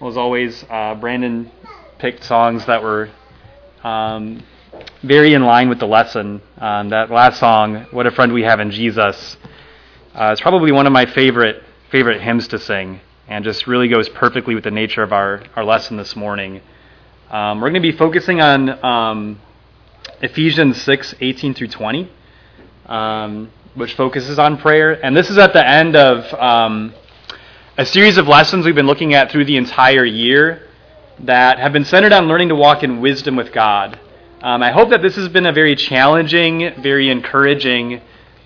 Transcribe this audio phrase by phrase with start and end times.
[0.00, 1.52] Well, as always, uh, Brandon
[1.98, 3.10] picked songs that were
[3.84, 4.42] um,
[5.04, 6.42] very in line with the lesson.
[6.58, 9.36] Um, that last song, "What a Friend We Have in Jesus,"
[10.12, 14.08] uh, is probably one of my favorite favorite hymns to sing, and just really goes
[14.08, 16.60] perfectly with the nature of our our lesson this morning.
[17.30, 19.40] Um, we're going to be focusing on um,
[20.22, 22.10] Ephesians 6, 18 through 20,
[22.86, 26.92] um, which focuses on prayer, and this is at the end of um,
[27.76, 30.68] a series of lessons we've been looking at through the entire year
[31.18, 33.98] that have been centered on learning to walk in wisdom with God.
[34.42, 38.00] Um, I hope that this has been a very challenging, very encouraging,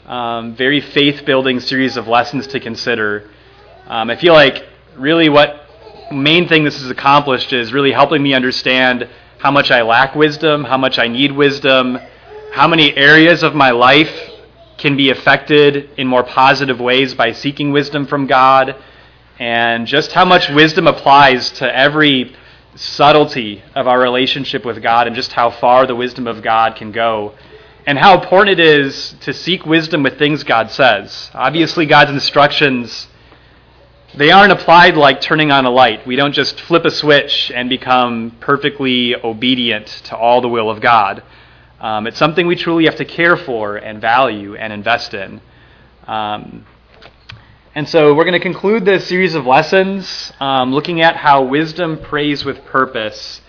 [0.07, 3.29] um, very faith building series of lessons to consider.
[3.87, 5.61] Um, I feel like really what
[6.11, 10.65] main thing this has accomplished is really helping me understand how much I lack wisdom,
[10.65, 11.99] how much I need wisdom,
[12.55, 14.31] how many areas of my life
[14.79, 18.75] can be affected in more positive ways by seeking wisdom from God
[19.39, 22.35] and just how much wisdom applies to every
[22.75, 26.93] subtlety of our relationship with God and just how far the wisdom of God can
[26.93, 27.35] go.
[27.87, 31.31] And how important it is to seek wisdom with things God says.
[31.33, 33.09] Obviously, God's instructions,
[34.15, 36.07] they aren't applied like turning on a light.
[36.07, 40.81] We don't just flip a switch and become perfectly obedient to all the will of
[40.81, 41.23] God.
[41.81, 45.41] Um, it's something we truly have to care for and value and invest in.
[46.07, 46.67] Um,
[47.75, 51.99] and so we're going to conclude this series of lessons um, looking at how wisdom
[51.99, 53.43] prays with purpose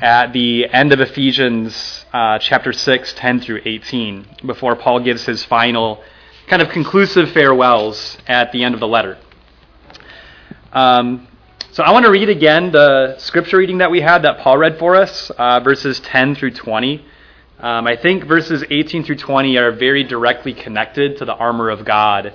[0.00, 5.44] at the end of Ephesians uh, chapter 6, 10 through 18, before Paul gives his
[5.44, 6.00] final
[6.46, 9.18] kind of conclusive farewells at the end of the letter.
[10.72, 11.26] Um,
[11.72, 14.78] so I want to read again the scripture reading that we had that Paul read
[14.78, 17.04] for us, uh, verses 10 through 20.
[17.58, 21.84] Um, I think verses 18 through 20 are very directly connected to the armor of
[21.84, 22.32] God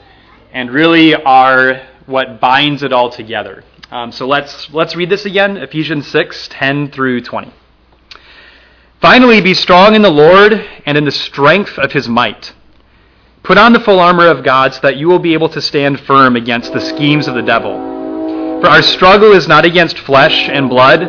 [0.51, 3.63] and really are what binds it all together.
[3.89, 7.53] Um, so let's let's read this again, Ephesians 6, 10 through 20.
[9.01, 10.53] Finally, be strong in the Lord
[10.85, 12.53] and in the strength of his might.
[13.43, 15.99] Put on the full armor of God so that you will be able to stand
[16.01, 17.73] firm against the schemes of the devil.
[18.61, 20.99] For our struggle is not against flesh and blood,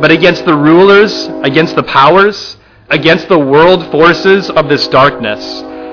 [0.00, 2.58] but against the rulers, against the powers,
[2.90, 5.62] against the world forces of this darkness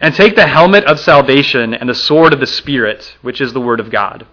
[0.00, 3.60] And take the helmet of salvation and the sword of the Spirit, which is the
[3.60, 4.26] Word of God.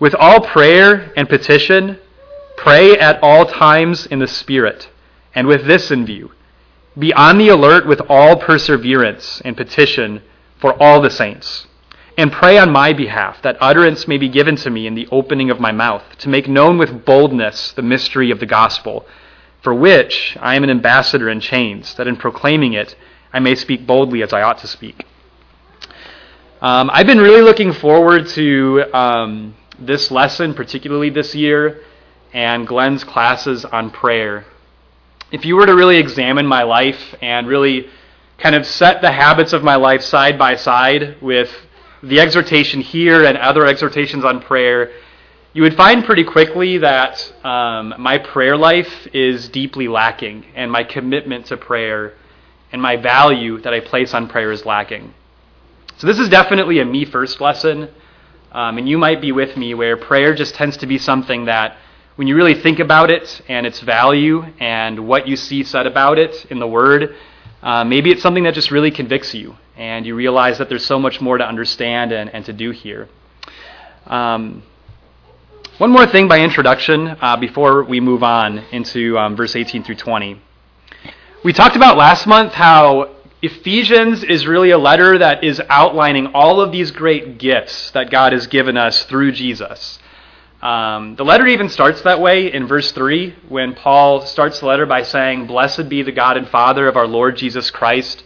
[0.00, 1.98] With all prayer and petition,
[2.56, 4.88] pray at all times in the Spirit,
[5.34, 6.32] and with this in view.
[6.98, 10.22] Be on the alert with all perseverance and petition
[10.58, 11.66] for all the saints.
[12.18, 15.50] And pray on my behalf that utterance may be given to me in the opening
[15.50, 19.06] of my mouth, to make known with boldness the mystery of the gospel,
[19.62, 22.94] for which I am an ambassador in chains, that in proclaiming it,
[23.32, 25.06] I may speak boldly as I ought to speak.
[26.60, 31.80] Um, I've been really looking forward to um, this lesson, particularly this year,
[32.32, 34.44] and Glenn's classes on prayer.
[35.32, 37.88] If you were to really examine my life and really
[38.38, 41.50] kind of set the habits of my life side by side with
[42.02, 44.92] the exhortation here and other exhortations on prayer,
[45.54, 50.84] you would find pretty quickly that um, my prayer life is deeply lacking, and my
[50.84, 52.14] commitment to prayer
[52.72, 55.14] and my value that I place on prayer is lacking.
[55.98, 57.88] So, this is definitely a me first lesson.
[58.50, 61.76] Um, and you might be with me where prayer just tends to be something that,
[62.16, 66.18] when you really think about it and its value and what you see said about
[66.18, 67.16] it in the Word,
[67.62, 70.98] uh, maybe it's something that just really convicts you and you realize that there's so
[70.98, 73.08] much more to understand and, and to do here.
[74.06, 74.62] Um,
[75.78, 79.96] one more thing by introduction uh, before we move on into um, verse 18 through
[79.96, 80.40] 20.
[81.44, 86.60] We talked about last month how Ephesians is really a letter that is outlining all
[86.60, 89.98] of these great gifts that God has given us through Jesus.
[90.62, 94.86] Um, the letter even starts that way in verse 3 when Paul starts the letter
[94.86, 98.22] by saying, Blessed be the God and Father of our Lord Jesus Christ,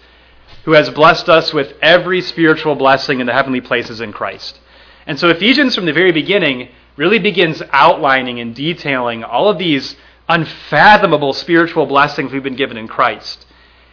[0.67, 4.61] who has blessed us with every spiritual blessing in the heavenly places in Christ.
[5.07, 9.97] And so Ephesians, from the very beginning, really begins outlining and detailing all of these
[10.29, 13.47] unfathomable spiritual blessings we've been given in Christ.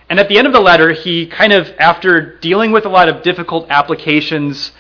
[0.10, 3.10] And at the end of the letter, he kind of, after dealing with a lot
[3.10, 4.72] of difficult applications,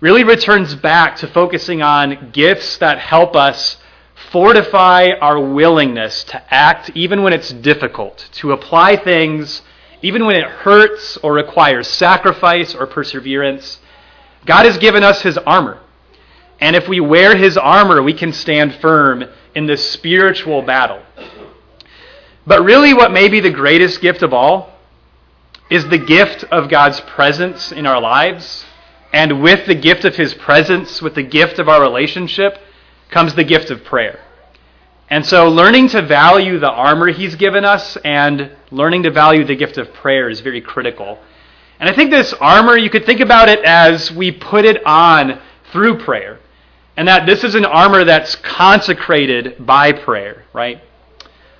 [0.00, 3.76] really returns back to focusing on gifts that help us
[4.30, 9.62] fortify our willingness to act even when it's difficult, to apply things
[10.02, 13.78] even when it hurts or requires sacrifice or perseverance.
[14.44, 15.78] God has given us his armor.
[16.60, 21.02] And if we wear his armor, we can stand firm in this spiritual battle.
[22.46, 24.72] But really, what may be the greatest gift of all
[25.70, 28.64] is the gift of God's presence in our lives.
[29.12, 32.58] And with the gift of his presence, with the gift of our relationship,
[33.10, 34.20] comes the gift of prayer.
[35.08, 39.56] And so, learning to value the armor he's given us and learning to value the
[39.56, 41.18] gift of prayer is very critical.
[41.78, 45.40] And I think this armor, you could think about it as we put it on
[45.70, 46.38] through prayer.
[46.96, 50.80] And that this is an armor that's consecrated by prayer, right?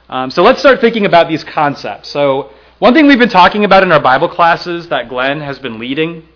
[0.08, 2.08] Um, so let's start thinking about these concepts.
[2.10, 5.78] So, one thing we've been talking about in our Bible classes that Glenn has been
[5.78, 6.28] leading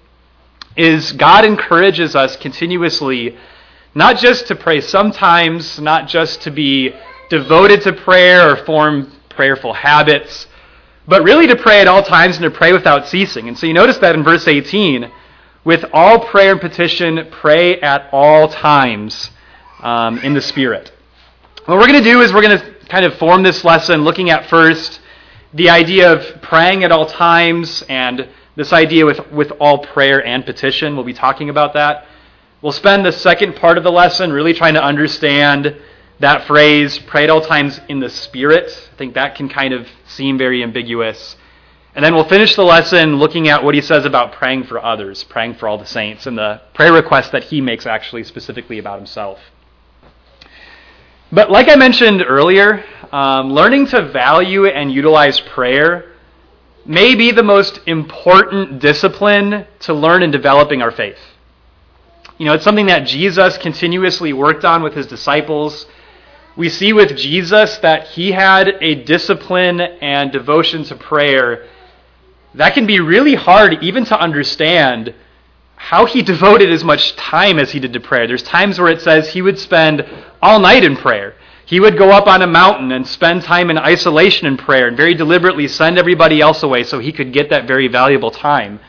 [0.76, 3.36] is God encourages us continuously
[3.96, 6.94] not just to pray sometimes, not just to be
[7.30, 10.46] devoted to prayer or form prayerful habits,
[11.08, 13.48] but really to pray at all times and to pray without ceasing.
[13.48, 15.10] And so you notice that in verse 18,
[15.66, 19.32] with all prayer and petition, pray at all times
[19.80, 20.92] um, in the Spirit.
[21.64, 24.30] What we're going to do is we're going to kind of form this lesson looking
[24.30, 25.00] at first
[25.54, 30.46] the idea of praying at all times and this idea with, with all prayer and
[30.46, 30.94] petition.
[30.94, 32.06] We'll be talking about that.
[32.62, 35.76] We'll spend the second part of the lesson really trying to understand
[36.20, 38.70] that phrase, pray at all times in the Spirit.
[38.94, 41.34] I think that can kind of seem very ambiguous.
[41.96, 45.24] And then we'll finish the lesson looking at what he says about praying for others,
[45.24, 48.98] praying for all the saints, and the prayer request that he makes actually specifically about
[48.98, 49.40] himself.
[51.32, 56.12] But like I mentioned earlier, um, learning to value and utilize prayer
[56.84, 61.18] may be the most important discipline to learn in developing our faith.
[62.36, 65.86] You know, it's something that Jesus continuously worked on with his disciples.
[66.56, 71.66] We see with Jesus that he had a discipline and devotion to prayer
[72.56, 75.14] that can be really hard even to understand
[75.76, 78.26] how he devoted as much time as he did to prayer.
[78.26, 80.04] There's times where it says he would spend
[80.42, 81.34] all night in prayer.
[81.66, 84.96] He would go up on a mountain and spend time in isolation in prayer and
[84.96, 88.80] very deliberately send everybody else away so he could get that very valuable time.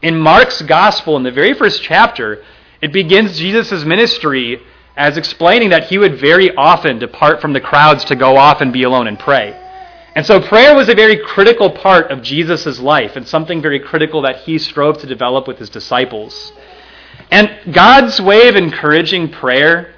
[0.00, 2.42] In Mark's gospel, in the very first chapter,
[2.80, 4.60] it begins Jesus' ministry
[4.96, 8.72] as explaining that he would very often depart from the crowds to go off and
[8.72, 9.61] be alone and pray.
[10.14, 14.22] And so prayer was a very critical part of Jesus' life and something very critical
[14.22, 16.52] that he strove to develop with his disciples.
[17.30, 19.94] And God's way of encouraging prayer,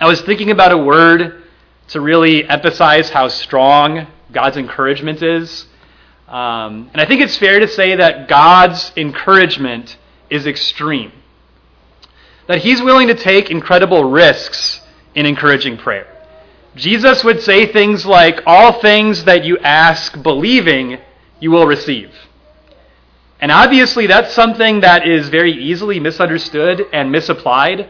[0.00, 1.42] I was thinking about a word
[1.88, 5.66] to really emphasize how strong God's encouragement is.
[6.28, 9.96] Um, and I think it's fair to say that God's encouragement
[10.30, 11.12] is extreme
[12.46, 14.80] that he's willing to take incredible risks
[15.14, 16.06] in encouraging prayer.
[16.76, 20.98] Jesus would say things like, All things that you ask believing,
[21.40, 22.10] you will receive.
[23.40, 27.88] And obviously, that's something that is very easily misunderstood and misapplied.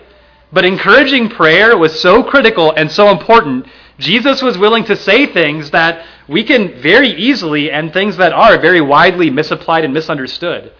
[0.53, 3.67] But encouraging prayer was so critical and so important.
[3.99, 8.59] Jesus was willing to say things that we can very easily and things that are
[8.59, 10.73] very widely misapplied and misunderstood.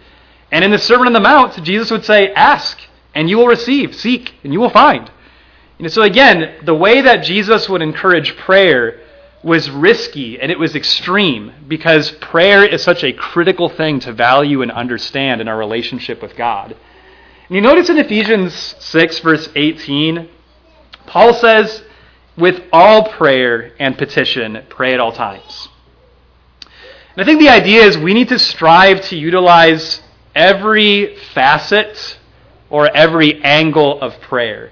[0.51, 2.79] And in the Sermon on the Mount, Jesus would say, Ask
[3.13, 3.95] and you will receive.
[3.95, 5.09] Seek, and you will find.
[5.77, 9.01] You know, so again, the way that Jesus would encourage prayer
[9.43, 14.61] was risky and it was extreme because prayer is such a critical thing to value
[14.61, 16.75] and understand in our relationship with God.
[17.47, 20.29] And you notice in Ephesians 6, verse 18,
[21.05, 21.83] Paul says,
[22.37, 25.69] with all prayer and petition, pray at all times.
[27.15, 30.01] And I think the idea is we need to strive to utilize
[30.33, 32.17] every facet
[32.69, 34.71] or every angle of prayer.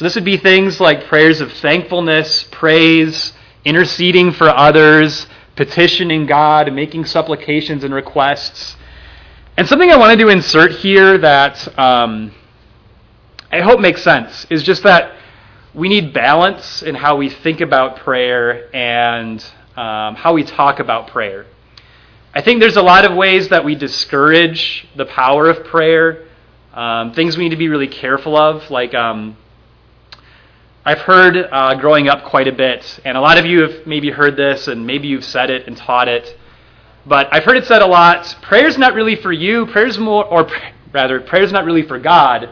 [0.00, 3.34] So this would be things like prayers of thankfulness, praise,
[3.66, 5.26] interceding for others,
[5.56, 8.76] petitioning God, making supplications and requests.
[9.58, 12.32] And something I wanted to insert here that um,
[13.52, 15.16] I hope makes sense is just that
[15.74, 19.44] we need balance in how we think about prayer and
[19.76, 21.44] um, how we talk about prayer.
[22.32, 26.26] I think there's a lot of ways that we discourage the power of prayer
[26.72, 29.36] um, things we need to be really careful of, like um,
[30.90, 34.10] I've heard uh, growing up quite a bit, and a lot of you have maybe
[34.10, 36.36] heard this, and maybe you've said it and taught it.
[37.06, 38.36] But I've heard it said a lot.
[38.42, 39.66] Prayer's not really for you.
[39.66, 40.50] Prayer's more, or
[40.92, 42.48] rather, prayer's not really for God.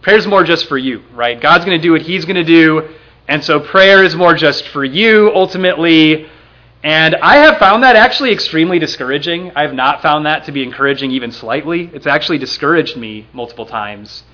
[0.00, 1.38] Prayer's more just for you, right?
[1.38, 2.88] God's going to do what He's going to do,
[3.28, 6.26] and so prayer is more just for you ultimately.
[6.82, 9.52] And I have found that actually extremely discouraging.
[9.54, 11.90] I have not found that to be encouraging even slightly.
[11.92, 14.24] It's actually discouraged me multiple times.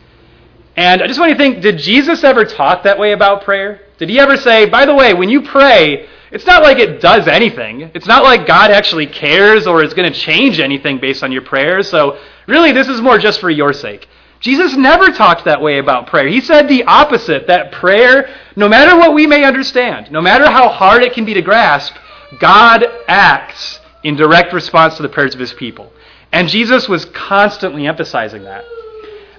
[0.76, 3.80] And I just want you to think did Jesus ever talk that way about prayer?
[3.98, 7.26] Did he ever say, by the way, when you pray, it's not like it does
[7.26, 7.90] anything.
[7.92, 11.42] It's not like God actually cares or is going to change anything based on your
[11.42, 11.88] prayers.
[11.88, 14.08] So, really, this is more just for your sake.
[14.38, 16.28] Jesus never talked that way about prayer.
[16.28, 20.68] He said the opposite that prayer, no matter what we may understand, no matter how
[20.68, 21.94] hard it can be to grasp,
[22.38, 25.92] God acts in direct response to the prayers of his people.
[26.32, 28.64] And Jesus was constantly emphasizing that.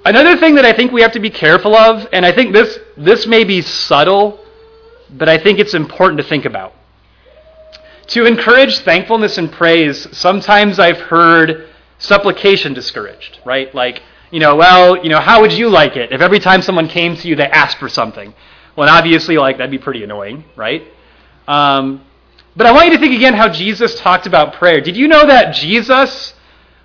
[0.04, 2.80] Another thing that I think we have to be careful of, and I think this,
[2.98, 4.44] this may be subtle,
[5.12, 6.74] but I think it's important to think about.
[8.08, 13.74] To encourage thankfulness and praise, sometimes I've heard supplication discouraged, right?
[13.76, 16.88] Like, you know, well, you know, how would you like it if every time someone
[16.88, 18.34] came to you they asked for something?
[18.76, 20.84] Well, obviously, like that'd be pretty annoying, right?
[21.48, 22.04] Um,
[22.56, 24.82] but I want you to think again how Jesus talked about prayer.
[24.82, 26.34] Did you know that Jesus,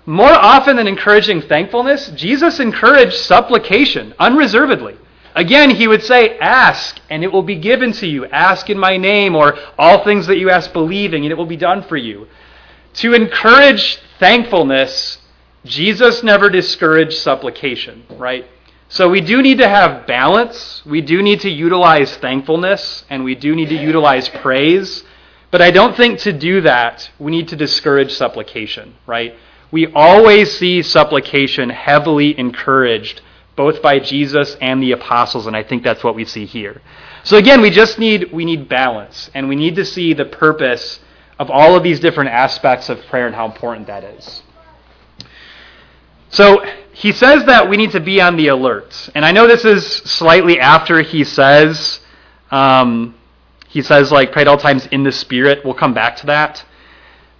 [0.07, 4.97] more often than encouraging thankfulness, Jesus encouraged supplication unreservedly.
[5.35, 8.25] Again, he would say, Ask, and it will be given to you.
[8.25, 11.57] Ask in my name, or all things that you ask, believing, and it will be
[11.57, 12.25] done for you.
[12.93, 15.17] To encourage thankfulness,
[15.65, 18.45] Jesus never discouraged supplication, right?
[18.87, 20.85] So we do need to have balance.
[20.85, 25.03] We do need to utilize thankfulness, and we do need to utilize praise.
[25.51, 29.35] But I don't think to do that, we need to discourage supplication, right?
[29.71, 33.21] We always see supplication heavily encouraged,
[33.55, 36.81] both by Jesus and the apostles, and I think that's what we see here.
[37.23, 40.99] So again, we just need, we need balance, and we need to see the purpose
[41.39, 44.41] of all of these different aspects of prayer and how important that is.
[46.29, 49.09] So he says that we need to be on the alert.
[49.15, 51.99] And I know this is slightly after he says,
[52.51, 53.15] um,
[53.67, 55.63] he says, like, pray at all times in the Spirit.
[55.63, 56.65] We'll come back to that.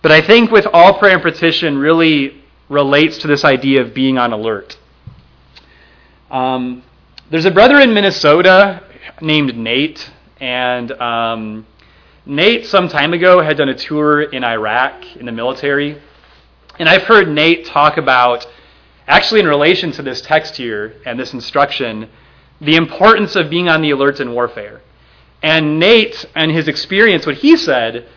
[0.01, 4.17] But I think with all prayer and petition really relates to this idea of being
[4.17, 4.77] on alert.
[6.29, 6.83] Um,
[7.29, 8.83] there's a brother in Minnesota
[9.21, 11.65] named Nate, and um,
[12.25, 15.99] Nate, some time ago, had done a tour in Iraq in the military.
[16.77, 18.45] And I've heard Nate talk about,
[19.07, 22.09] actually, in relation to this text here and this instruction,
[22.61, 24.81] the importance of being on the alert in warfare.
[25.41, 28.07] And Nate and his experience, what he said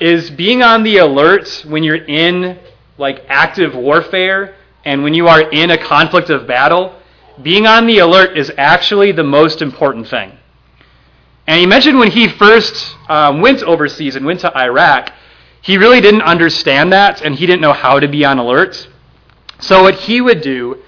[0.00, 2.58] is being on the alert when you're in
[2.98, 6.94] like active warfare and when you are in a conflict of battle,
[7.42, 10.36] being on the alert is actually the most important thing.
[11.46, 15.12] And he mentioned when he first um, went overseas and went to Iraq,
[15.60, 18.88] he really didn't understand that and he didn't know how to be on alert.
[19.60, 20.82] So, what he would do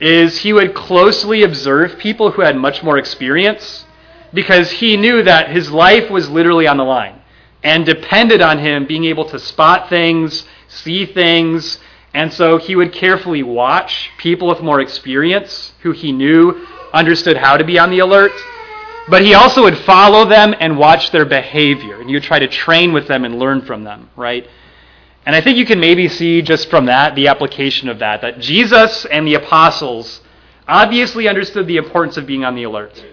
[0.00, 3.84] is he would closely observe people who had much more experience
[4.32, 7.20] because he knew that his life was literally on the line
[7.64, 11.78] and depended on him being able to spot things, see things,
[12.12, 17.56] and so he would carefully watch people with more experience who he knew understood how
[17.56, 18.32] to be on the alert.
[19.08, 22.46] But he also would follow them and watch their behavior, and he would try to
[22.46, 24.48] train with them and learn from them, right?
[25.26, 28.40] And I think you can maybe see just from that the application of that, that
[28.40, 30.20] Jesus and the apostles
[30.68, 33.04] obviously understood the importance of being on the alert.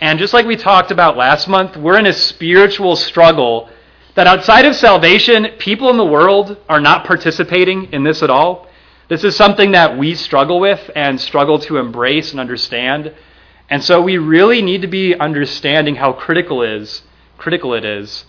[0.00, 3.70] And just like we talked about last month, we're in a spiritual struggle
[4.14, 8.66] that outside of salvation, people in the world are not participating in this at all.
[9.08, 13.14] This is something that we struggle with and struggle to embrace and understand.
[13.70, 17.02] And so we really need to be understanding how critical is
[17.38, 18.24] critical it is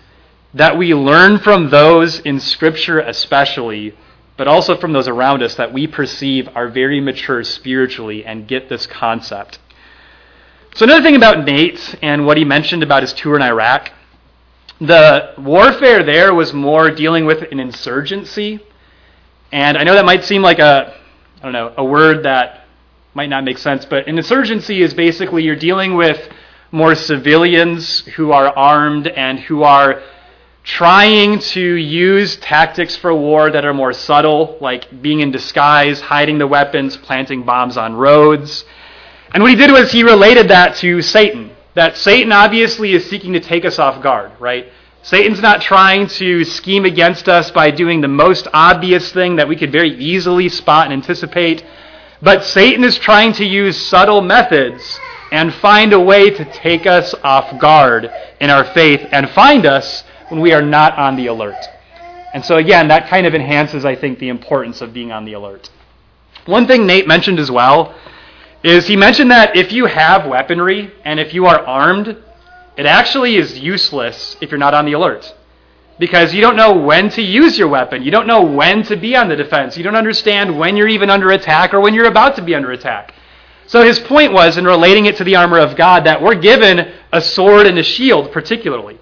[0.54, 3.96] that we learn from those in scripture especially,
[4.38, 8.70] but also from those around us that we perceive are very mature spiritually and get
[8.70, 9.60] this concept.
[10.76, 13.92] So, another thing about Nate and what he mentioned about his tour in Iraq,
[14.80, 18.60] the warfare there was more dealing with an insurgency.
[19.52, 20.94] And I know that might seem like a,
[21.38, 22.66] I don't know, a word that
[23.14, 26.30] might not make sense, but an insurgency is basically you're dealing with
[26.72, 30.02] more civilians who are armed and who are
[30.64, 36.38] trying to use tactics for war that are more subtle, like being in disguise, hiding
[36.38, 38.66] the weapons, planting bombs on roads.
[39.34, 41.53] And what he did was he related that to Satan.
[41.76, 44.68] That Satan obviously is seeking to take us off guard, right?
[45.02, 49.56] Satan's not trying to scheme against us by doing the most obvious thing that we
[49.56, 51.66] could very easily spot and anticipate.
[52.22, 55.00] But Satan is trying to use subtle methods
[55.32, 60.04] and find a way to take us off guard in our faith and find us
[60.30, 61.58] when we are not on the alert.
[62.34, 65.34] And so, again, that kind of enhances, I think, the importance of being on the
[65.34, 65.70] alert.
[66.46, 67.96] One thing Nate mentioned as well
[68.64, 72.18] is he mentioned that if you have weaponry and if you are armed,
[72.78, 75.34] it actually is useless if you're not on the alert.
[76.00, 78.04] Because you don't know when to use your weapon.
[78.04, 79.78] You don't know when to be on the defense.
[79.78, 82.72] You don't understand when you're even under attack or when you're about to be under
[82.72, 83.14] attack.
[83.68, 86.94] So his point was, in relating it to the armor of God, that we're given
[87.12, 89.00] a sword and a shield, particularly.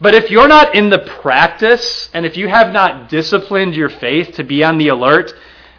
[0.00, 4.34] But if you're not in the practice, and if you have not disciplined your faith
[4.36, 5.32] to be on the alert,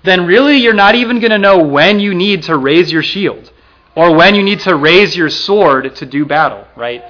[0.03, 3.51] then really you're not even going to know when you need to raise your shield
[3.95, 7.03] or when you need to raise your sword to do battle, right?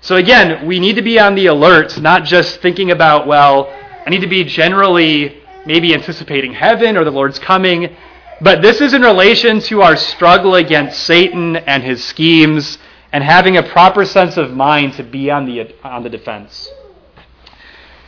[0.00, 3.66] So again, we need to be on the alert, not just thinking about, well,
[4.06, 7.94] I need to be generally maybe anticipating heaven or the Lord's coming,
[8.40, 12.78] but this is in relation to our struggle against Satan and his schemes
[13.12, 16.70] and having a proper sense of mind to be on the, on the defense.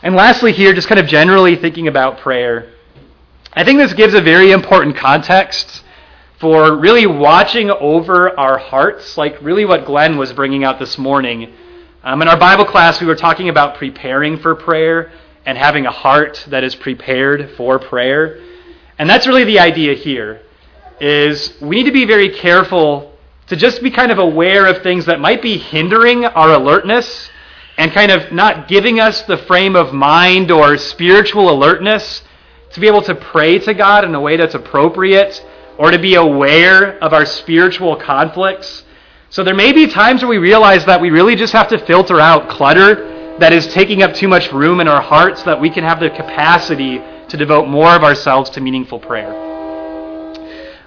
[0.01, 2.73] And lastly, here, just kind of generally thinking about prayer,
[3.55, 5.83] I think this gives a very important context
[6.39, 11.53] for really watching over our hearts, like really what Glenn was bringing out this morning.
[12.03, 15.11] Um, in our Bible class, we were talking about preparing for prayer
[15.45, 18.41] and having a heart that is prepared for prayer.
[18.97, 20.41] And that's really the idea here
[20.99, 23.13] is we need to be very careful
[23.47, 27.29] to just be kind of aware of things that might be hindering our alertness
[27.77, 32.23] and kind of not giving us the frame of mind or spiritual alertness
[32.73, 35.43] to be able to pray to God in a way that's appropriate
[35.77, 38.83] or to be aware of our spiritual conflicts.
[39.29, 42.19] So there may be times where we realize that we really just have to filter
[42.19, 45.69] out clutter that is taking up too much room in our hearts so that we
[45.69, 46.99] can have the capacity
[47.29, 49.33] to devote more of ourselves to meaningful prayer.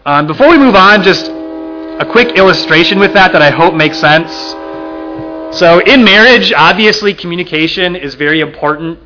[0.04, 3.98] Um, before we move on, just a quick illustration with that that I hope makes
[3.98, 4.30] sense.
[5.56, 8.98] So, in marriage, obviously, communication is very important.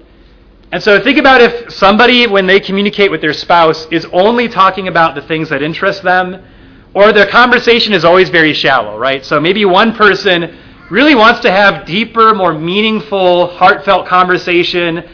[0.72, 4.88] And so, think about if somebody, when they communicate with their spouse, is only talking
[4.88, 6.44] about the things that interest them,
[6.94, 9.24] or their conversation is always very shallow, right?
[9.24, 10.56] So, maybe one person
[10.90, 15.08] really wants to have deeper, more meaningful, heartfelt conversation,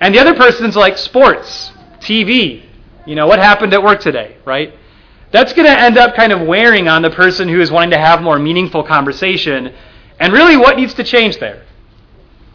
[0.00, 2.64] and the other person's like sports, TV,
[3.06, 4.74] you know, what happened at work today, right?
[5.32, 7.98] that's going to end up kind of wearing on the person who is wanting to
[7.98, 9.74] have more meaningful conversation.
[10.20, 11.64] And really, what needs to change there?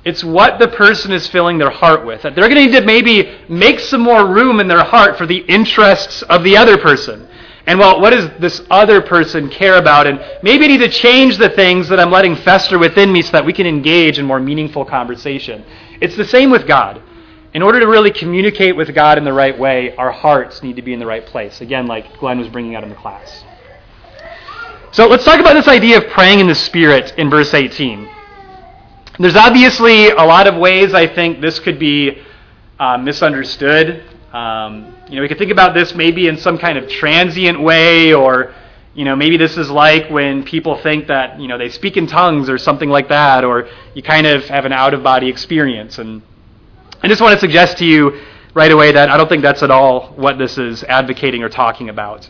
[0.05, 2.21] It's what the person is filling their heart with.
[2.21, 5.25] That they're going to need to maybe make some more room in their heart for
[5.25, 7.27] the interests of the other person.
[7.65, 10.07] And well, what does this other person care about?
[10.07, 13.33] And maybe I need to change the things that I'm letting fester within me so
[13.33, 15.65] that we can engage in more meaningful conversation.
[15.99, 17.01] It's the same with God
[17.57, 20.83] in order to really communicate with God in the right way, our hearts need to
[20.83, 21.59] be in the right place.
[21.59, 23.43] Again, like Glenn was bringing out in the class.
[24.91, 28.07] So let's talk about this idea of praying in the Spirit in verse 18.
[29.19, 32.21] There's obviously a lot of ways I think this could be
[32.79, 34.03] uh, misunderstood.
[34.31, 38.13] Um, you know, we could think about this maybe in some kind of transient way,
[38.13, 38.53] or
[38.93, 42.05] you know, maybe this is like when people think that you know they speak in
[42.05, 45.97] tongues or something like that, or you kind of have an out of body experience
[45.97, 46.21] and
[47.01, 48.19] I just want to suggest to you
[48.55, 51.89] right away that I don't think that's at all what this is advocating or talking
[51.89, 52.27] about.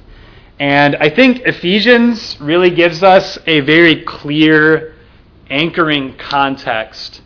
[0.59, 4.96] And I think Ephesians really gives us a very clear
[5.49, 7.21] anchoring context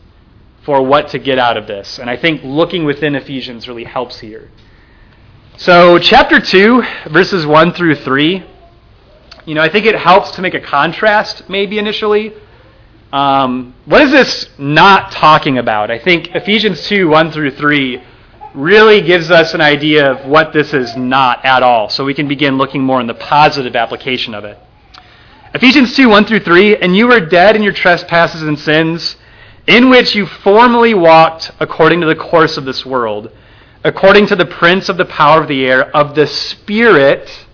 [0.63, 1.99] for what to get out of this.
[1.99, 4.49] And I think looking within Ephesians really helps here.
[5.57, 8.43] So, chapter 2, verses 1 through 3,
[9.45, 12.33] you know, I think it helps to make a contrast maybe initially
[13.13, 15.91] um, what is this not talking about?
[15.91, 18.01] I think Ephesians 2 1 through 3
[18.53, 22.27] really gives us an idea of what this is not at all, so we can
[22.27, 24.57] begin looking more in the positive application of it.
[25.53, 29.17] Ephesians 2 1 through 3 And you were dead in your trespasses and sins,
[29.67, 33.31] in which you formerly walked according to the course of this world,
[33.83, 37.45] according to the prince of the power of the air, of the Spirit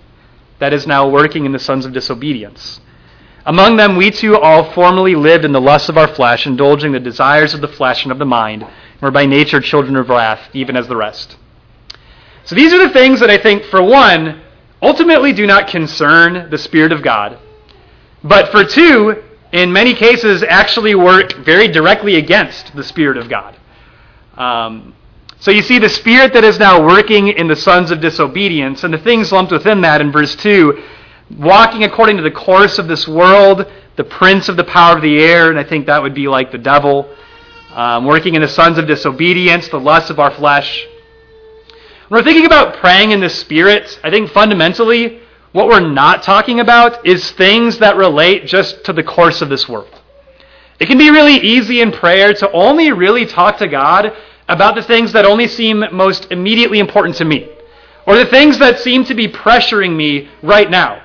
[0.59, 2.79] that is now working in the sons of disobedience
[3.47, 6.99] among them, we too all formerly lived in the lusts of our flesh, indulging the
[6.99, 10.49] desires of the flesh and of the mind, and were by nature children of wrath,
[10.53, 11.37] even as the rest.
[12.43, 14.41] So these are the things that I think, for one,
[14.81, 17.39] ultimately do not concern the Spirit of God,
[18.23, 23.57] but for two, in many cases, actually work very directly against the Spirit of God.
[24.35, 24.93] Um,
[25.39, 28.93] so you see the Spirit that is now working in the sons of disobedience, and
[28.93, 30.83] the things lumped within that in verse 2
[31.35, 35.19] walking according to the course of this world, the prince of the power of the
[35.19, 37.13] air, and I think that would be like the devil,
[37.71, 40.85] um, working in the sons of disobedience, the lusts of our flesh.
[42.07, 46.59] When we're thinking about praying in the Spirit, I think fundamentally what we're not talking
[46.59, 49.93] about is things that relate just to the course of this world.
[50.79, 54.13] It can be really easy in prayer to only really talk to God
[54.47, 57.49] about the things that only seem most immediately important to me,
[58.05, 61.03] or the things that seem to be pressuring me right now.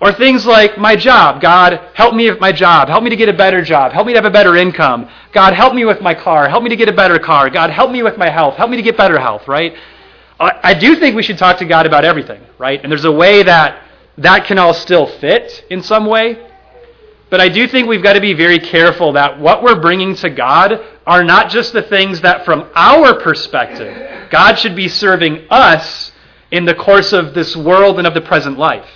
[0.00, 1.40] Or things like my job.
[1.40, 2.88] God, help me with my job.
[2.88, 3.90] Help me to get a better job.
[3.90, 5.10] Help me to have a better income.
[5.32, 6.48] God, help me with my car.
[6.48, 7.50] Help me to get a better car.
[7.50, 8.54] God, help me with my health.
[8.54, 9.74] Help me to get better health, right?
[10.40, 12.80] I do think we should talk to God about everything, right?
[12.80, 13.82] And there's a way that
[14.18, 16.44] that can all still fit in some way.
[17.30, 20.30] But I do think we've got to be very careful that what we're bringing to
[20.30, 26.12] God are not just the things that, from our perspective, God should be serving us
[26.50, 28.88] in the course of this world and of the present life.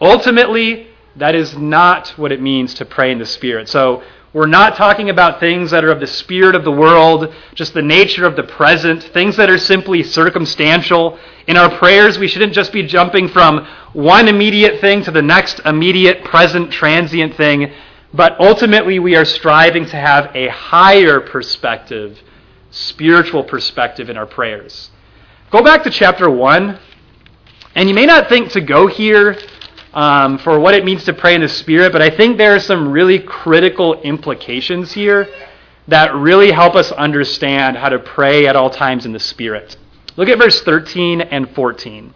[0.00, 0.86] Ultimately,
[1.16, 3.68] that is not what it means to pray in the Spirit.
[3.68, 7.74] So, we're not talking about things that are of the spirit of the world, just
[7.74, 11.18] the nature of the present, things that are simply circumstantial.
[11.48, 15.58] In our prayers, we shouldn't just be jumping from one immediate thing to the next
[15.64, 17.72] immediate, present, transient thing,
[18.14, 22.20] but ultimately we are striving to have a higher perspective,
[22.70, 24.92] spiritual perspective in our prayers.
[25.50, 26.78] Go back to chapter 1,
[27.74, 29.36] and you may not think to go here
[29.92, 32.60] um, for what it means to pray in the Spirit, but I think there are
[32.60, 35.28] some really critical implications here
[35.88, 39.76] that really help us understand how to pray at all times in the Spirit.
[40.16, 42.14] Look at verse 13 and 14.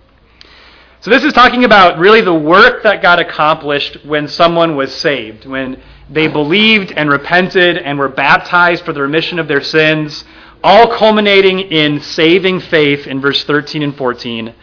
[1.01, 5.45] So, this is talking about really the work that God accomplished when someone was saved,
[5.45, 10.25] when they believed and repented and were baptized for the remission of their sins,
[10.63, 14.55] all culminating in saving faith in verse 13 and 14.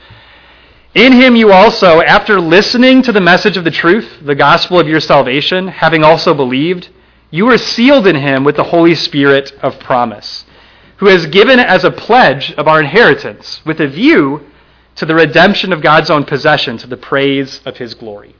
[0.93, 4.89] In him you also, after listening to the message of the truth, the gospel of
[4.89, 6.89] your salvation, having also believed,
[7.29, 10.43] you were sealed in him with the Holy Spirit of promise,
[10.97, 14.45] who has given as a pledge of our inheritance, with a view
[14.95, 18.35] to the redemption of God's own possession, to the praise of his glory.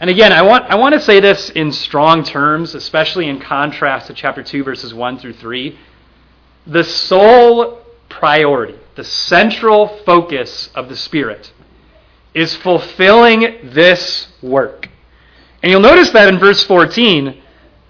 [0.00, 4.06] And again, I want, I want to say this in strong terms, especially in contrast
[4.06, 5.78] to chapter 2, verses 1 through 3.
[6.66, 11.52] The sole priority the central focus of the Spirit,
[12.34, 14.88] is fulfilling this work.
[15.62, 17.40] And you'll notice that in verse 14,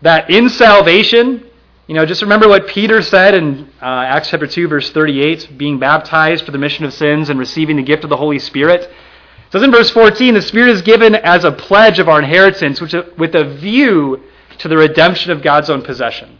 [0.02, 1.44] that in salvation,
[1.86, 5.78] you know, just remember what Peter said in uh, Acts chapter 2, verse 38, being
[5.78, 8.82] baptized for the remission of sins and receiving the gift of the Holy Spirit.
[8.82, 12.80] It says in verse 14, the Spirit is given as a pledge of our inheritance,
[12.80, 14.22] which, with a view
[14.58, 16.38] to the redemption of God's own possession.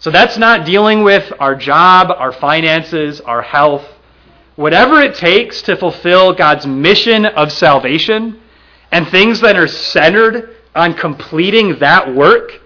[0.00, 3.84] So that's not dealing with our job, our finances, our health.
[4.54, 8.40] Whatever it takes to fulfill God's mission of salvation
[8.92, 12.60] and things that are centered on completing that work,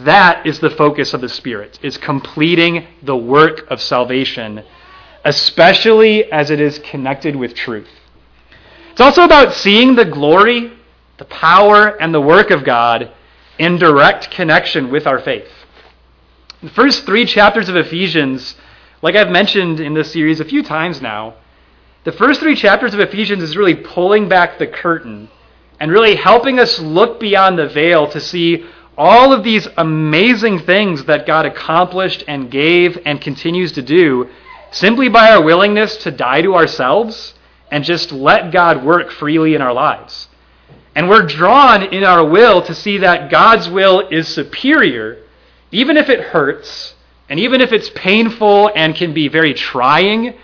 [0.00, 4.64] that is the focus of the Spirit, is completing the work of salvation,
[5.24, 7.88] especially as it is connected with truth.
[8.90, 10.72] It's also about seeing the glory,
[11.18, 13.12] the power, and the work of God
[13.58, 15.48] in direct connection with our faith.
[16.62, 18.54] The first three chapters of Ephesians,
[19.02, 21.34] like I've mentioned in this series a few times now,
[22.04, 25.28] the first three chapters of Ephesians is really pulling back the curtain
[25.80, 28.64] and really helping us look beyond the veil to see
[28.96, 34.28] all of these amazing things that God accomplished and gave and continues to do
[34.70, 37.34] simply by our willingness to die to ourselves
[37.72, 40.28] and just let God work freely in our lives.
[40.94, 45.21] And we're drawn in our will to see that God's will is superior
[45.72, 46.94] even if it hurts,
[47.28, 50.34] and even if it's painful and can be very trying,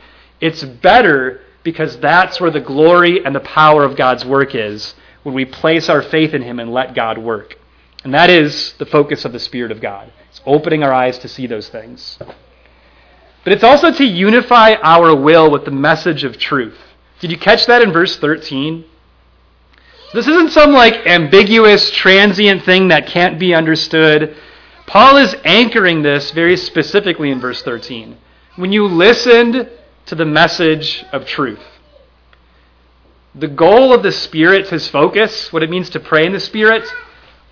[0.40, 5.34] it's better because that's where the glory and the power of God's work is when
[5.34, 7.58] we place our faith in Him and let God work.
[8.04, 10.10] And that is the focus of the Spirit of God.
[10.30, 12.18] It's opening our eyes to see those things.
[13.44, 16.78] But it's also to unify our will with the message of truth.
[17.20, 18.84] Did you catch that in verse 13?
[20.14, 24.36] This isn't some like ambiguous, transient thing that can't be understood.
[24.88, 28.16] Paul is anchoring this very specifically in verse 13.
[28.57, 29.68] When you listened
[30.07, 31.61] to the message of truth,
[33.35, 36.88] the goal of the Spirit, his focus, what it means to pray in the Spirit,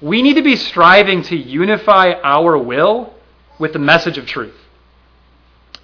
[0.01, 3.13] we need to be striving to unify our will
[3.59, 4.57] with the message of truth.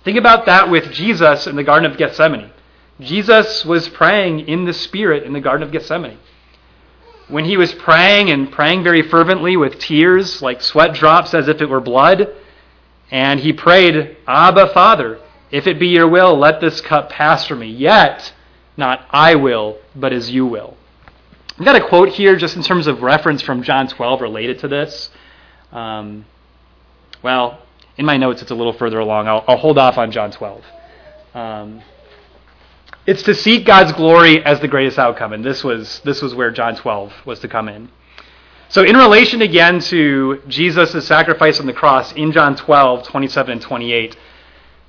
[0.04, 2.50] Think about that with Jesus in the Garden of Gethsemane.
[2.98, 6.18] Jesus was praying in the Spirit in the Garden of Gethsemane
[7.32, 11.62] when he was praying and praying very fervently with tears, like sweat drops as if
[11.62, 12.28] it were blood,
[13.10, 15.18] and he prayed, Abba, Father,
[15.50, 17.68] if it be your will, let this cup pass from me.
[17.68, 18.32] Yet,
[18.76, 20.76] not I will, but as you will.
[21.58, 24.68] I've got a quote here just in terms of reference from John 12 related to
[24.68, 25.10] this.
[25.72, 26.26] Um,
[27.22, 27.62] well,
[27.96, 29.28] in my notes, it's a little further along.
[29.28, 30.64] I'll, I'll hold off on John 12.
[31.34, 31.82] Um,
[33.06, 36.50] it's to seek God's glory as the greatest outcome, and this was this was where
[36.50, 37.90] John 12 was to come in.
[38.68, 43.60] So, in relation again to Jesus' sacrifice on the cross in John 12, 27 and
[43.60, 44.16] 28,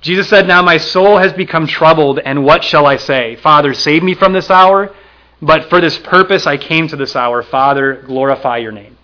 [0.00, 3.36] Jesus said, Now my soul has become troubled, and what shall I say?
[3.36, 4.94] Father, save me from this hour,
[5.42, 7.42] but for this purpose I came to this hour.
[7.42, 8.96] Father, glorify your name.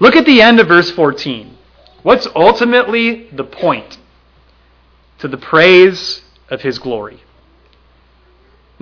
[0.00, 1.56] Look at the end of verse 14.
[2.02, 3.98] What's ultimately the point?
[5.18, 7.22] To the praise of his glory.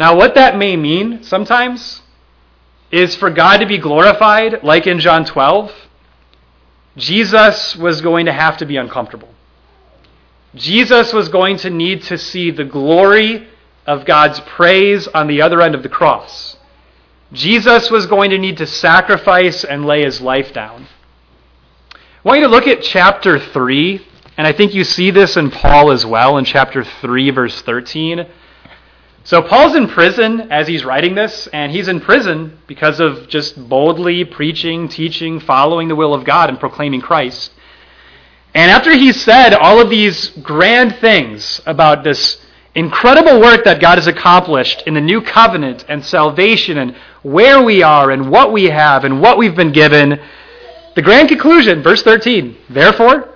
[0.00, 2.00] Now, what that may mean sometimes
[2.90, 5.70] is for God to be glorified, like in John 12,
[6.96, 9.28] Jesus was going to have to be uncomfortable.
[10.54, 13.46] Jesus was going to need to see the glory
[13.86, 16.56] of God's praise on the other end of the cross.
[17.34, 20.88] Jesus was going to need to sacrifice and lay his life down.
[21.92, 24.00] I want you to look at chapter 3,
[24.38, 28.26] and I think you see this in Paul as well in chapter 3, verse 13.
[29.22, 33.68] So Paul's in prison as he's writing this, and he's in prison because of just
[33.68, 37.52] boldly preaching, teaching, following the will of God, and proclaiming Christ.
[38.54, 43.98] And after he said all of these grand things about this incredible work that God
[43.98, 48.64] has accomplished in the new covenant and salvation and where we are and what we
[48.64, 50.20] have and what we've been given,
[50.94, 53.28] the grand conclusion, verse 13, therefore,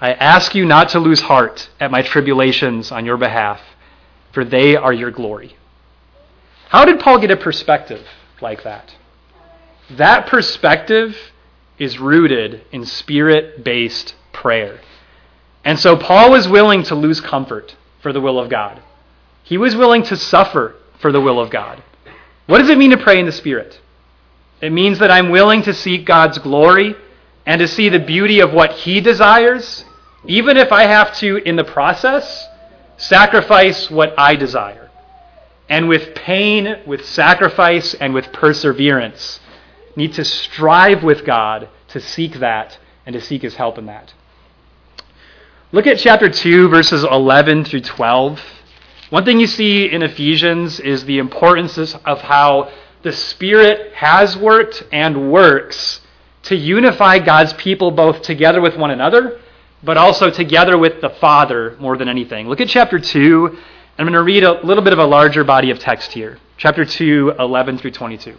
[0.00, 3.60] I ask you not to lose heart at my tribulations on your behalf,
[4.38, 5.56] for they are your glory.
[6.68, 8.06] How did Paul get a perspective
[8.40, 8.94] like that?
[9.90, 11.16] That perspective
[11.76, 14.78] is rooted in spirit based prayer.
[15.64, 18.80] And so Paul was willing to lose comfort for the will of God.
[19.42, 21.82] He was willing to suffer for the will of God.
[22.46, 23.80] What does it mean to pray in the Spirit?
[24.60, 26.94] It means that I'm willing to seek God's glory
[27.44, 29.84] and to see the beauty of what He desires,
[30.26, 32.47] even if I have to, in the process,
[32.98, 34.90] sacrifice what I desire.
[35.68, 39.40] And with pain, with sacrifice, and with perseverance,
[39.96, 44.12] need to strive with God to seek that and to seek His help in that.
[45.72, 48.40] Look at chapter 2, verses 11 through 12.
[49.10, 52.70] One thing you see in Ephesians is the importance of how
[53.02, 56.00] the Spirit has worked and works
[56.44, 59.40] to unify God's people both together with one another,
[59.82, 62.48] but also together with the Father more than anything.
[62.48, 63.58] Look at chapter 2.
[63.98, 66.38] I'm going to read a little bit of a larger body of text here.
[66.56, 68.34] Chapter 2, 11 through 22.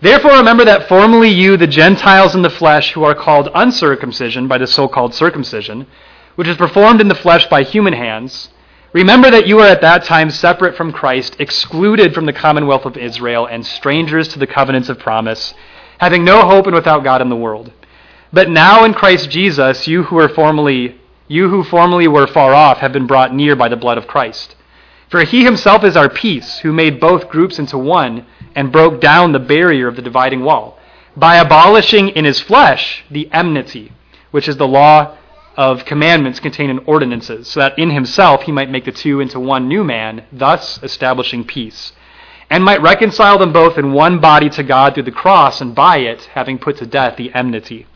[0.00, 4.58] Therefore, remember that formerly you, the Gentiles in the flesh, who are called uncircumcision by
[4.58, 5.88] the so called circumcision,
[6.36, 8.48] which is performed in the flesh by human hands,
[8.92, 12.96] remember that you were at that time separate from Christ, excluded from the commonwealth of
[12.96, 15.52] Israel, and strangers to the covenants of promise,
[15.98, 17.72] having no hope and without God in the world.
[18.32, 22.78] But now in Christ Jesus, you who were formerly you who formerly were far off
[22.78, 24.56] have been brought near by the blood of Christ.
[25.10, 29.32] For he himself is our peace, who made both groups into one and broke down
[29.32, 30.78] the barrier of the dividing wall
[31.16, 33.92] by abolishing in his flesh the enmity,
[34.30, 35.16] which is the law
[35.56, 39.40] of commandments contained in ordinances, so that in himself he might make the two into
[39.40, 41.92] one new man, thus establishing peace,
[42.48, 45.98] and might reconcile them both in one body to God through the cross, and by
[45.98, 47.86] it having put to death the enmity.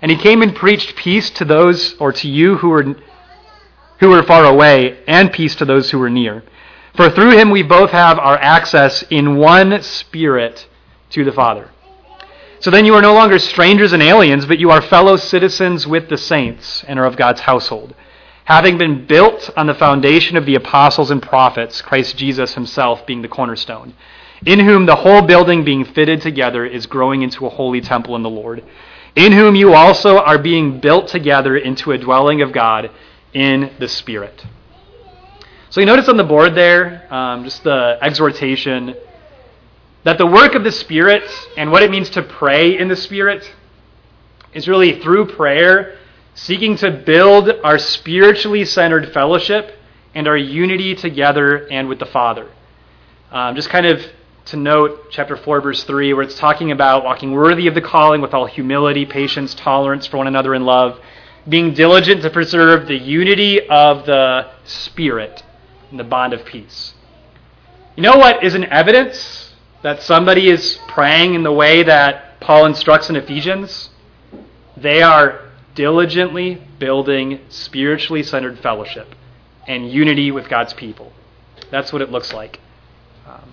[0.00, 2.96] And he came and preached peace to those, or to you who were
[4.00, 6.44] who were far away, and peace to those who were near.
[6.94, 10.66] For through him we both have our access in one spirit
[11.10, 11.70] to the Father.
[12.60, 16.08] So then you are no longer strangers and aliens, but you are fellow citizens with
[16.08, 17.94] the saints and are of God's household,
[18.44, 23.22] having been built on the foundation of the apostles and prophets, Christ Jesus himself being
[23.22, 23.94] the cornerstone,
[24.44, 28.22] in whom the whole building being fitted together is growing into a holy temple in
[28.22, 28.64] the Lord,
[29.18, 32.88] in whom you also are being built together into a dwelling of God
[33.34, 34.46] in the Spirit.
[35.70, 38.94] So you notice on the board there, um, just the exhortation
[40.04, 43.52] that the work of the Spirit and what it means to pray in the Spirit
[44.54, 45.98] is really through prayer,
[46.36, 49.80] seeking to build our spiritually centered fellowship
[50.14, 52.48] and our unity together and with the Father.
[53.32, 54.00] Um, just kind of
[54.48, 58.20] to note chapter 4, verse 3, where it's talking about walking worthy of the calling
[58.20, 61.00] with all humility, patience, tolerance for one another in love
[61.48, 65.42] being diligent to preserve the unity of the Spirit
[65.90, 66.94] and the bond of peace.
[67.96, 72.66] You know what is an evidence that somebody is praying in the way that Paul
[72.66, 73.90] instructs in Ephesians?
[74.76, 79.14] They are diligently building spiritually centered fellowship
[79.66, 81.12] and unity with God's people.
[81.70, 82.60] That's what it looks like.
[83.26, 83.52] Um,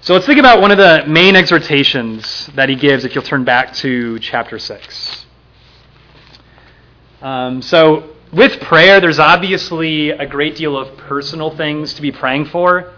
[0.00, 3.44] so let's think about one of the main exhortations that he gives if you'll turn
[3.44, 5.26] back to chapter 6.
[7.20, 12.46] Um, so, with prayer, there's obviously a great deal of personal things to be praying
[12.46, 12.92] for.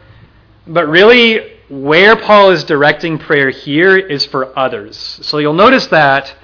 [0.66, 5.20] But really, where Paul is directing prayer here is for others.
[5.22, 6.34] So you'll notice that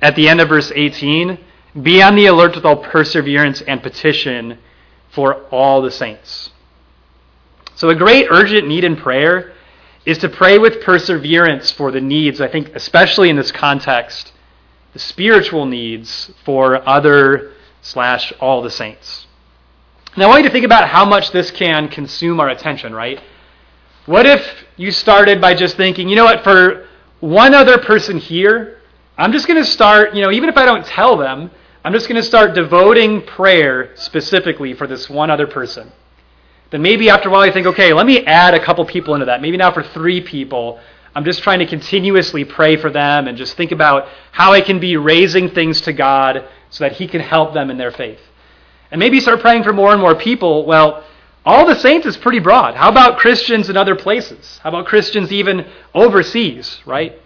[0.00, 1.38] at the end of verse 18
[1.82, 4.58] be on the alert with all perseverance and petition
[5.10, 6.50] for all the saints.
[7.74, 9.52] So, a great urgent need in prayer
[10.06, 14.32] is to pray with perseverance for the needs, I think, especially in this context,
[14.92, 19.26] the spiritual needs for other slash all the saints.
[20.16, 23.20] Now, I want you to think about how much this can consume our attention, right?
[24.06, 26.86] What if you started by just thinking, you know what, for
[27.20, 28.78] one other person here,
[29.18, 31.50] I'm just going to start, you know, even if I don't tell them,
[31.84, 35.90] I'm just going to start devoting prayer specifically for this one other person.
[36.70, 39.26] Then maybe after a while you think, okay, let me add a couple people into
[39.26, 39.40] that.
[39.40, 40.80] Maybe now for three people,
[41.14, 44.80] I'm just trying to continuously pray for them and just think about how I can
[44.80, 48.20] be raising things to God so that He can help them in their faith.
[48.90, 50.66] And maybe start praying for more and more people.
[50.66, 51.04] Well,
[51.44, 52.74] all the saints is pretty broad.
[52.74, 54.58] How about Christians in other places?
[54.62, 57.18] How about Christians even overseas, right?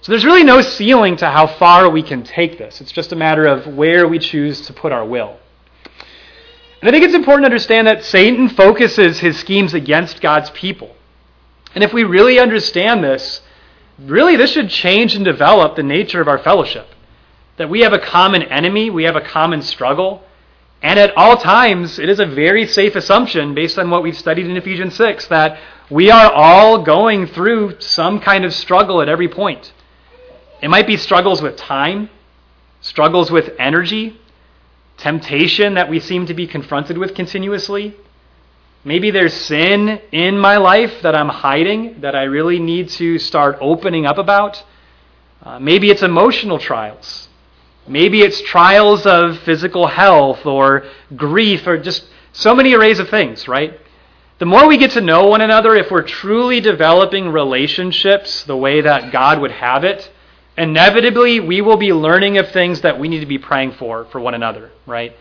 [0.00, 2.80] So there's really no ceiling to how far we can take this.
[2.80, 5.38] It's just a matter of where we choose to put our will.
[6.80, 10.94] And I think it's important to understand that Satan focuses his schemes against God's people.
[11.74, 13.42] And if we really understand this,
[13.98, 16.86] really this should change and develop the nature of our fellowship.
[17.56, 20.22] That we have a common enemy, we have a common struggle,
[20.82, 24.46] and at all times, it is a very safe assumption based on what we've studied
[24.46, 25.58] in Ephesians 6 that
[25.90, 29.72] we are all going through some kind of struggle at every point.
[30.62, 32.10] It might be struggles with time,
[32.80, 34.20] struggles with energy,
[34.98, 37.96] temptation that we seem to be confronted with continuously,
[38.84, 43.58] Maybe there's sin in my life that I'm hiding that I really need to start
[43.60, 44.64] opening up about.
[45.42, 47.28] Uh, maybe it's emotional trials.
[47.88, 50.84] Maybe it's trials of physical health or
[51.16, 53.78] grief or just so many arrays of things, right?
[54.38, 58.80] The more we get to know one another, if we're truly developing relationships the way
[58.80, 60.08] that God would have it,
[60.58, 64.20] inevitably we will be learning of things that we need to be praying for for
[64.20, 65.14] one another, right?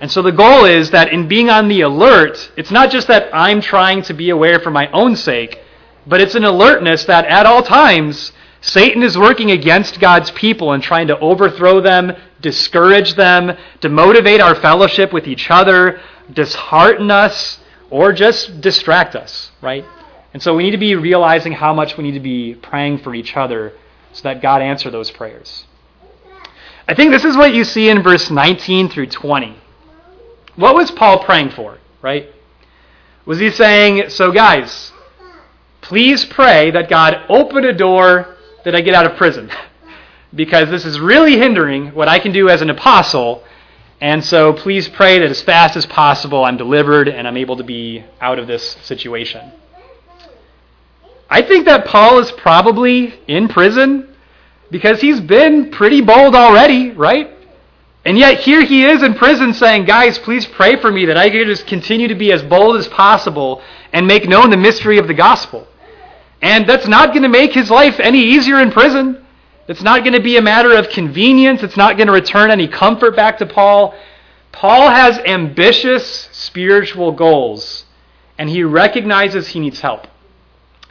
[0.00, 3.30] And so the goal is that in being on the alert, it's not just that
[3.32, 5.60] I'm trying to be aware for my own sake,
[6.06, 10.82] but it's an alertness that at all times, Satan is working against God's people and
[10.82, 16.00] trying to overthrow them, discourage them, demotivate our fellowship with each other,
[16.32, 17.60] dishearten us,
[17.90, 19.84] or just distract us, right?
[20.32, 23.14] And so we need to be realizing how much we need to be praying for
[23.14, 23.72] each other
[24.14, 25.66] so that God answer those prayers.
[26.88, 29.56] I think this is what you see in verse 19 through 20.
[30.56, 32.30] What was Paul praying for, right?
[33.26, 34.92] Was he saying, so guys,
[35.80, 39.50] please pray that God open a door that I get out of prison?
[40.34, 43.42] because this is really hindering what I can do as an apostle.
[44.00, 47.64] And so please pray that as fast as possible I'm delivered and I'm able to
[47.64, 49.52] be out of this situation.
[51.34, 54.08] I think that Paul is probably in prison
[54.70, 57.28] because he's been pretty bold already, right?
[58.04, 61.28] And yet here he is in prison saying, Guys, please pray for me that I
[61.30, 63.60] can just continue to be as bold as possible
[63.92, 65.66] and make known the mystery of the gospel.
[66.40, 69.26] And that's not going to make his life any easier in prison.
[69.66, 71.64] It's not going to be a matter of convenience.
[71.64, 73.92] It's not going to return any comfort back to Paul.
[74.52, 77.86] Paul has ambitious spiritual goals,
[78.38, 80.06] and he recognizes he needs help.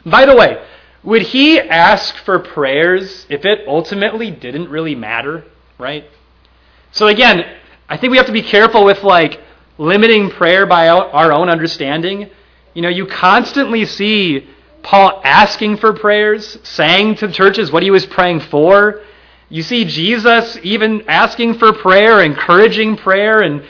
[0.04, 0.62] By the way,
[1.02, 5.44] would he ask for prayers if it ultimately didn't really matter,
[5.78, 6.04] right?
[6.92, 7.44] So again,
[7.88, 9.40] I think we have to be careful with like
[9.76, 12.30] limiting prayer by our own understanding.
[12.72, 14.48] You know, you constantly see
[14.82, 19.02] Paul asking for prayers, saying to churches what he was praying for.
[19.48, 23.64] You see Jesus even asking for prayer, encouraging prayer, and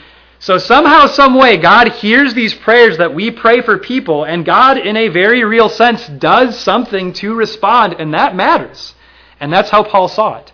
[0.45, 4.77] so somehow, some way, God hears these prayers that we pray for people, and God,
[4.77, 8.93] in a very real sense, does something to respond, and that matters.
[9.39, 10.53] And that's how Paul saw it.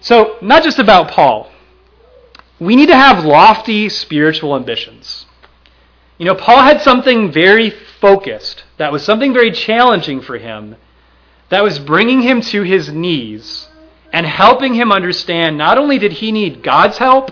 [0.00, 1.50] So, not just about Paul.
[2.60, 5.24] We need to have lofty spiritual ambitions.
[6.18, 10.76] You know, Paul had something very focused, that was something very challenging for him,
[11.48, 13.70] that was bringing him to his knees
[14.12, 17.30] and helping him understand not only did he need God's help,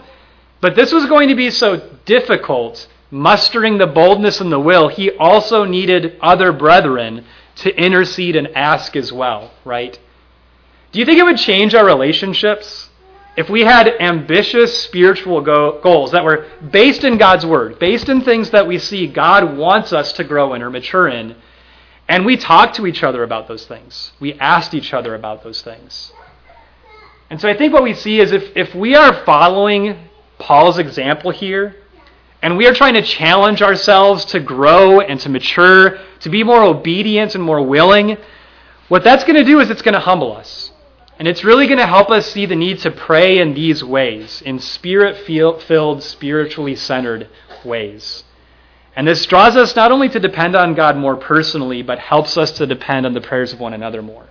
[0.65, 5.11] but this was going to be so difficult, mustering the boldness and the will, he
[5.11, 9.99] also needed other brethren to intercede and ask as well, right?
[10.91, 12.89] Do you think it would change our relationships
[13.37, 18.23] if we had ambitious spiritual go- goals that were based in God's Word, based in
[18.23, 21.37] things that we see God wants us to grow in or mature in,
[22.09, 24.13] and we talked to each other about those things?
[24.19, 26.11] We asked each other about those things.
[27.29, 30.09] And so I think what we see is if, if we are following
[30.39, 31.77] Paul's example here,
[32.43, 36.63] and we are trying to challenge ourselves to grow and to mature, to be more
[36.63, 38.19] obedient and more willing,
[38.89, 40.71] what that's going to do is it's going to humble us.
[41.19, 44.43] And it's really going to help us see the need to pray in these ways,
[44.43, 47.29] in spirit filled, spiritually centered
[47.65, 48.25] ways.
[48.97, 52.53] And this draws us not only to depend on God more personally, but helps us
[52.53, 54.27] to depend on the prayers of one another more.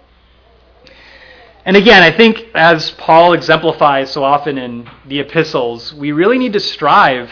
[1.65, 6.53] And again, I think as Paul exemplifies so often in the epistles, we really need
[6.53, 7.31] to strive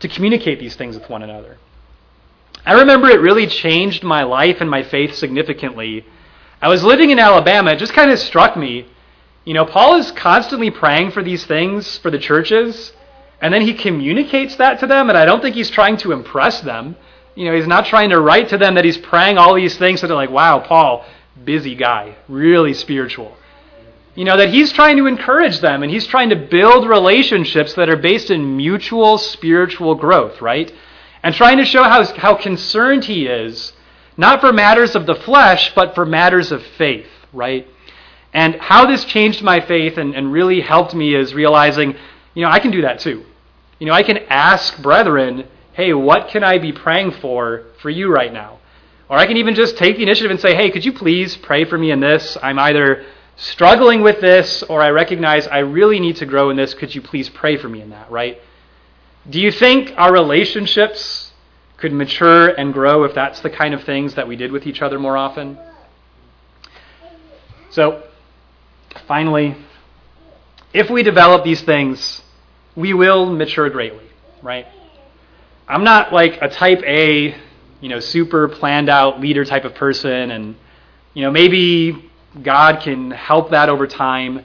[0.00, 1.58] to communicate these things with one another.
[2.66, 6.04] I remember it really changed my life and my faith significantly.
[6.60, 7.72] I was living in Alabama.
[7.72, 8.86] It just kind of struck me.
[9.44, 12.92] You know, Paul is constantly praying for these things for the churches,
[13.40, 16.60] and then he communicates that to them, and I don't think he's trying to impress
[16.60, 16.96] them.
[17.34, 20.00] You know, he's not trying to write to them that he's praying all these things
[20.00, 21.06] so they're like, wow, Paul,
[21.44, 23.34] busy guy, really spiritual.
[24.14, 27.88] You know, that he's trying to encourage them and he's trying to build relationships that
[27.88, 30.72] are based in mutual spiritual growth, right?
[31.22, 33.72] And trying to show how, how concerned he is,
[34.16, 37.66] not for matters of the flesh, but for matters of faith, right?
[38.32, 41.94] And how this changed my faith and, and really helped me is realizing,
[42.34, 43.24] you know, I can do that too.
[43.78, 48.12] You know, I can ask brethren, hey, what can I be praying for for you
[48.12, 48.58] right now?
[49.08, 51.64] Or I can even just take the initiative and say, hey, could you please pray
[51.64, 52.36] for me in this?
[52.42, 53.04] I'm either
[53.40, 56.74] struggling with this or I recognize I really need to grow in this.
[56.74, 58.40] Could you please pray for me in that, right?
[59.28, 61.32] Do you think our relationships
[61.78, 64.82] could mature and grow if that's the kind of things that we did with each
[64.82, 65.58] other more often?
[67.70, 68.02] So,
[69.06, 69.56] finally,
[70.74, 72.22] if we develop these things,
[72.76, 74.04] we will mature greatly,
[74.42, 74.66] right?
[75.66, 77.34] I'm not like a type A,
[77.80, 80.56] you know, super planned out leader type of person and
[81.14, 82.09] you know, maybe
[82.42, 84.44] God can help that over time.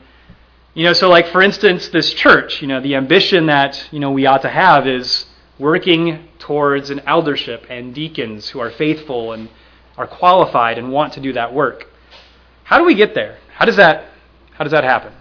[0.73, 4.11] You know, so like for instance, this church, you know, the ambition that, you know,
[4.11, 5.25] we ought to have is
[5.57, 9.49] working towards an eldership and deacons who are faithful and
[9.97, 11.87] are qualified and want to do that work.
[12.65, 13.37] How do we get there?
[13.53, 14.05] How does that
[14.53, 15.13] how does that happen?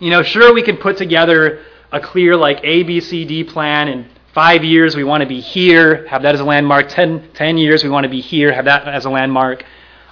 [0.00, 3.88] You know, sure we can put together a clear like A B C D plan
[3.88, 6.88] and five years we want to be here, have that as a landmark.
[6.88, 9.64] Ten, ten years we want to be here, have that as a landmark.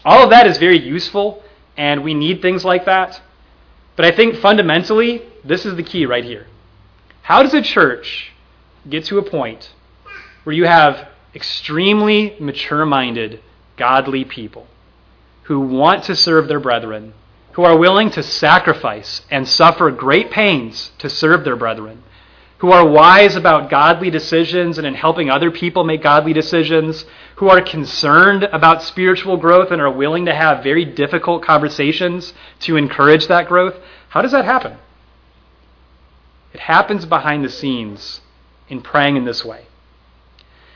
[0.05, 1.43] All of that is very useful,
[1.77, 3.21] and we need things like that.
[3.97, 6.47] But I think fundamentally, this is the key right here.
[7.23, 8.33] How does a church
[8.89, 9.73] get to a point
[10.45, 13.41] where you have extremely mature minded,
[13.77, 14.67] godly people
[15.45, 17.15] who want to serve their brethren,
[17.53, 22.03] who are willing to sacrifice and suffer great pains to serve their brethren,
[22.63, 27.05] who are wise about godly decisions and in helping other people make godly decisions,
[27.35, 32.77] who are concerned about spiritual growth and are willing to have very difficult conversations to
[32.77, 33.75] encourage that growth.
[34.11, 34.79] How does that happen?
[36.55, 38.21] It happens behind the scenes
[38.69, 39.67] in praying in this way.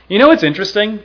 [0.09, 0.99] You know what's interesting?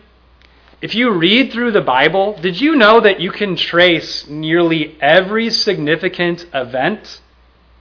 [0.81, 5.49] If you read through the Bible, did you know that you can trace nearly every
[5.51, 7.21] significant event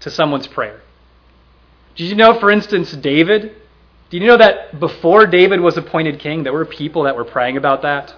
[0.01, 0.81] to someone's prayer?
[1.95, 3.55] Did you know, for instance, David?
[4.09, 7.57] Did you know that before David was appointed king, there were people that were praying
[7.57, 8.13] about that?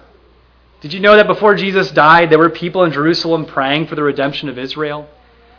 [0.80, 4.02] Did you know that before Jesus died, there were people in Jerusalem praying for the
[4.02, 5.08] redemption of Israel?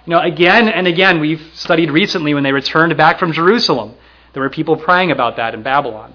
[0.06, 3.96] You know, again and again, we've studied recently when they returned back from Jerusalem,
[4.34, 6.14] there were people praying about that in Babylon.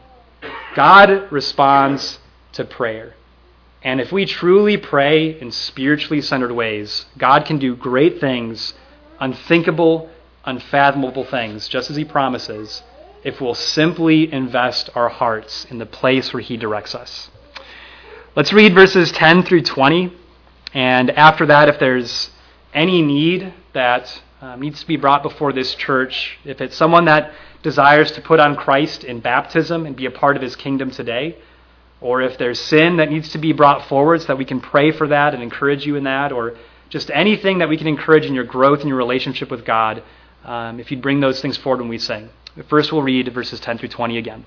[0.77, 2.19] God responds
[2.53, 3.15] to prayer.
[3.83, 8.75] And if we truly pray in spiritually centered ways, God can do great things,
[9.19, 10.11] unthinkable
[10.45, 12.82] unfathomable things, just as He promises,
[13.24, 17.30] if we'll simply invest our hearts in the place where He directs us.
[18.36, 20.12] Let's read verses 10 through 20.
[20.72, 22.30] And after that, if there's
[22.72, 27.32] any need that um, needs to be brought before this church, if it's someone that
[27.62, 31.36] desires to put on Christ in baptism and be a part of His kingdom today,
[32.01, 34.91] or if there's sin that needs to be brought forward so that we can pray
[34.91, 36.57] for that and encourage you in that, or
[36.88, 40.03] just anything that we can encourage in your growth and your relationship with God,
[40.45, 42.28] um, if you'd bring those things forward when we sing.
[42.68, 44.45] First, we'll read verses 10 through 20 again.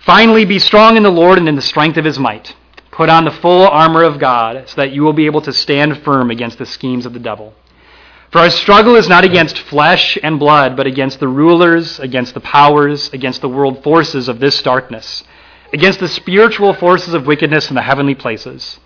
[0.00, 2.54] Finally, be strong in the Lord and in the strength of his might.
[2.90, 6.02] Put on the full armor of God so that you will be able to stand
[6.02, 7.54] firm against the schemes of the devil.
[8.32, 12.40] For our struggle is not against flesh and blood, but against the rulers, against the
[12.40, 15.22] powers, against the world forces of this darkness,
[15.72, 18.78] against the spiritual forces of wickedness in the heavenly places.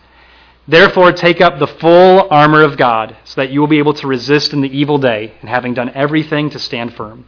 [0.69, 4.09] Therefore, take up the full armor of God, so that you will be able to
[4.09, 7.27] resist in the evil day, and having done everything to stand firm.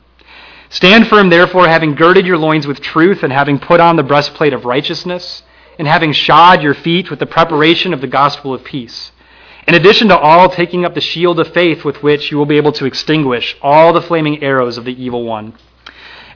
[0.70, 4.52] Stand firm, therefore, having girded your loins with truth, and having put on the breastplate
[4.52, 5.44] of righteousness,
[5.78, 9.12] and having shod your feet with the preparation of the gospel of peace.
[9.68, 12.56] In addition to all, taking up the shield of faith with which you will be
[12.56, 15.54] able to extinguish all the flaming arrows of the evil one.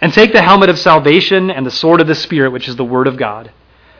[0.00, 2.84] And take the helmet of salvation and the sword of the Spirit, which is the
[2.84, 3.50] word of God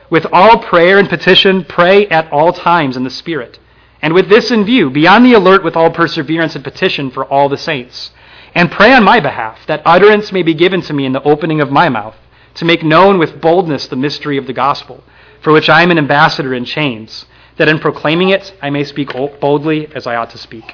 [0.09, 3.59] with all prayer and petition, pray at all times in the Spirit.
[4.01, 7.25] And with this in view, be on the alert with all perseverance and petition for
[7.25, 8.11] all the saints.
[8.53, 11.61] And pray on my behalf, that utterance may be given to me in the opening
[11.61, 12.15] of my mouth,
[12.55, 15.03] to make known with boldness the mystery of the gospel,
[15.41, 17.25] for which I am an ambassador in chains,
[17.57, 20.65] that in proclaiming it I may speak boldly as I ought to speak.